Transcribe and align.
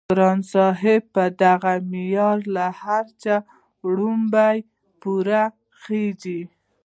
ګران 0.13 0.39
صاحب 0.53 1.01
په 1.15 1.23
دغه 1.43 1.73
معيار 1.91 2.37
له 2.55 2.65
هر 2.81 3.05
چا 3.23 3.35
وړومبی 3.83 4.57
پوره 5.01 5.43
خيژي 5.81 6.41